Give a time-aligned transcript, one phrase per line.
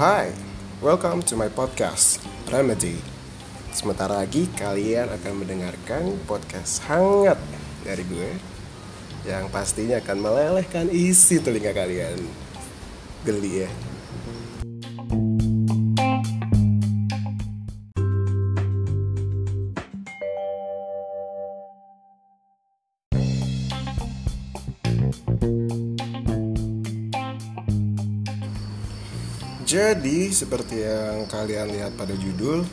[0.00, 0.32] Hai,
[0.80, 2.96] welcome to my podcast Remedy.
[3.68, 7.36] Sementara lagi kalian akan mendengarkan podcast hangat
[7.84, 8.32] dari gue
[9.28, 12.16] yang pastinya akan melelehkan isi telinga kalian.
[13.28, 13.70] Geli ya.
[29.64, 32.68] Jadi seperti yang kalian lihat pada judul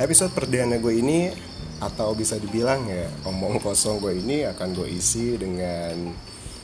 [0.00, 1.28] Episode perdana gue ini
[1.76, 6.08] Atau bisa dibilang ya Omong kosong gue ini akan gue isi dengan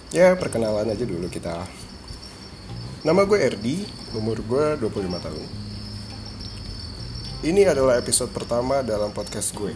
[0.09, 1.69] Ya perkenalan aja dulu kita.
[3.05, 3.84] Nama gue Erdi
[4.16, 5.45] Umur gue 25 tahun.
[7.46, 9.71] Ini adalah episode pertama dalam podcast gue.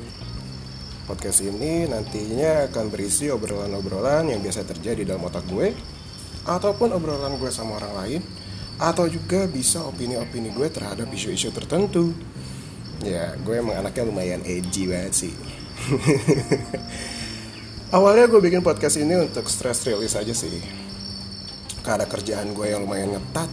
[1.06, 5.70] Podcast ini nantinya akan berisi obrolan-obrolan yang biasa terjadi dalam otak gue
[6.48, 8.22] Ataupun obrolan gue sama orang lain
[8.78, 12.10] atau juga bisa opini-opini gue terhadap isu-isu tertentu.
[13.04, 15.34] Ya gue emang anaknya lumayan edgy banget sih.
[17.94, 20.58] Awalnya gue bikin podcast ini untuk stress release aja sih.
[21.84, 23.50] Karena kerjaan gue yang lumayan ngetat.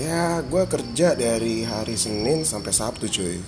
[0.00, 3.40] Ya gue kerja dari hari Senin sampai Sabtu cuy.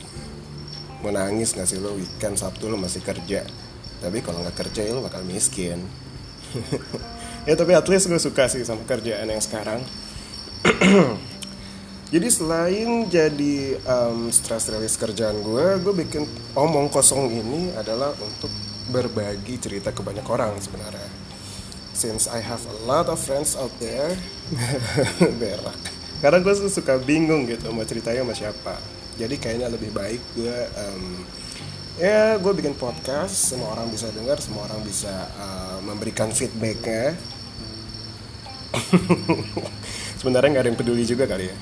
[1.03, 1.99] Mau nangis gak sih lo?
[1.99, 3.43] Weekend Sabtu lo masih kerja.
[4.03, 5.83] Tapi kalau nggak kerja ya lo bakal miskin.
[7.43, 9.83] Ya tapi at least gue suka sih sama kerjaan yang sekarang
[12.15, 16.23] jadi selain jadi um, stress release kerjaan gue gue bikin
[16.55, 18.51] omong kosong ini adalah untuk
[18.91, 21.11] berbagi cerita ke banyak orang sebenarnya.
[21.93, 24.17] Since I have a lot of friends out there
[25.41, 25.77] berak.
[26.25, 28.75] Karena gue suka bingung gitu mau ceritanya sama siapa.
[29.21, 31.05] Jadi kayaknya lebih baik gue um,
[32.01, 37.13] ya gue bikin podcast semua orang bisa dengar semua orang bisa uh, memberikan feedbacknya
[40.23, 41.57] sebenarnya nggak ada yang peduli juga kali ya?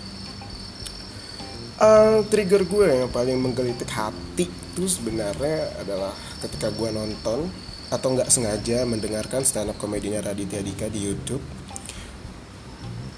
[1.81, 6.13] Uh, trigger gue yang paling menggelitik hati itu sebenarnya adalah
[6.45, 7.49] ketika gue nonton
[7.89, 11.41] atau nggak sengaja mendengarkan stand up komedinya Raditya Dika di YouTube.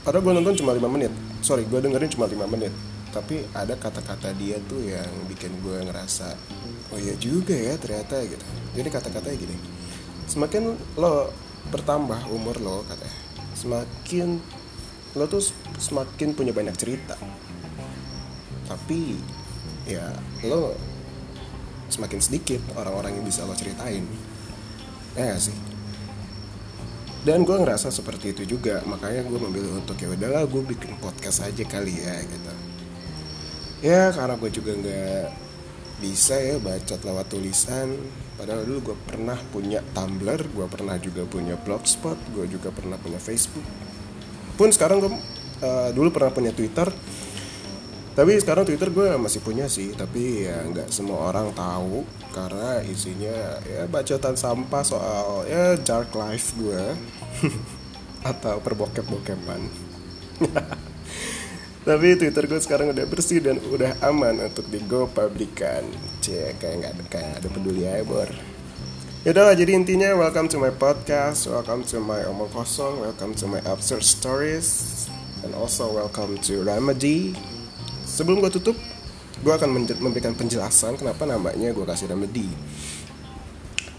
[0.07, 1.11] Padahal gue nonton cuma 5 menit.
[1.43, 2.71] Sorry gue dengerin cuma 5 menit.
[3.11, 6.39] Tapi ada kata-kata dia tuh yang bikin gue ngerasa
[6.95, 8.47] oh iya juga ya ternyata gitu.
[8.79, 9.83] Jadi kata-katanya gini
[10.33, 11.29] semakin lo
[11.69, 13.17] bertambah umur lo katanya
[13.53, 14.41] semakin
[15.13, 15.45] lo tuh
[15.77, 17.17] semakin punya banyak cerita.
[18.65, 19.21] Tapi
[19.85, 20.09] ya
[20.49, 20.73] lo
[21.93, 24.05] semakin sedikit orang-orang yang bisa lo ceritain.
[25.13, 25.57] Ya gak sih?
[27.23, 28.81] Dan gue ngerasa seperti itu juga.
[28.89, 32.53] Makanya gue memilih untuk ya udahlah gue bikin podcast aja kali ya gitu.
[33.85, 35.25] Ya karena gue juga nggak
[36.01, 37.95] bisa ya baca lewat tulisan.
[38.41, 43.21] Padahal dulu gue pernah punya Tumblr gue pernah juga punya blogspot gue juga pernah punya
[43.21, 43.63] Facebook
[44.63, 45.11] pun sekarang gue
[45.67, 46.87] uh, dulu pernah punya Twitter
[48.13, 49.97] tapi sekarang Twitter gue masih punya sih.
[49.97, 56.57] Tapi ya nggak semua orang tahu karena isinya ya bacotan sampah soal ya dark life
[56.57, 56.97] gue
[58.33, 59.61] atau perbokep-bokepan
[61.87, 65.85] tapi Twitter gue sekarang udah bersih dan udah aman untuk di go publikan
[66.25, 68.31] Cie, kayak nggak kayak ada peduli ya bor
[69.23, 73.47] Yaudah lah, jadi intinya welcome to my podcast, welcome to my omong kosong, welcome to
[73.47, 75.07] my absurd stories,
[75.47, 77.31] and also welcome to Remedy.
[78.03, 78.75] Sebelum gue tutup,
[79.47, 82.51] gue akan memberikan penjelasan kenapa namanya gue kasih Remedy.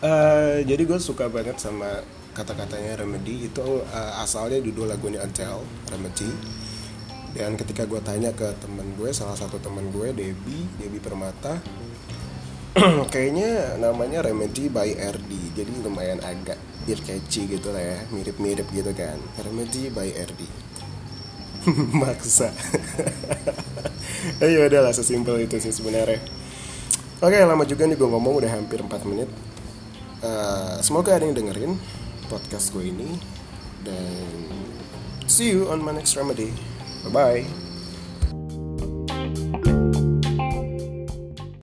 [0.04, 2.04] Uh, jadi gue suka banget sama
[2.36, 6.28] kata-katanya Remedy itu uh, asalnya judul lagunya Adele, Remedy.
[7.32, 11.64] Dan ketika gue tanya ke temen gue, salah satu temen gue, Debbie, Debbie Permata,
[13.14, 16.58] kayaknya namanya Remedy by RD jadi lumayan agak
[16.90, 18.00] ear catchy gitu lah ya.
[18.10, 19.18] Mirip-mirip gitu kan.
[19.46, 20.42] Remedy by RD
[22.02, 22.50] maksa.
[24.40, 26.20] Ya udah lah sesimpel itu sih sebenarnya.
[27.20, 29.28] Oke lama juga nih gue ngomong udah hampir 4 menit.
[30.24, 31.76] Uh, semoga ada yang dengerin
[32.32, 33.20] podcast gue ini.
[33.84, 34.48] Dan
[35.28, 36.56] see you on my next remedy.
[37.04, 37.63] Bye bye